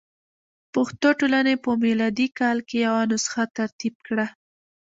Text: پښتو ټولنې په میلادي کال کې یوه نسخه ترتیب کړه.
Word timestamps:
پښتو 0.73 1.07
ټولنې 1.19 1.55
په 1.63 1.71
میلادي 1.83 2.27
کال 2.39 2.57
کې 2.67 2.77
یوه 2.85 3.01
نسخه 3.11 3.43
ترتیب 3.57 3.95
کړه. 4.07 4.27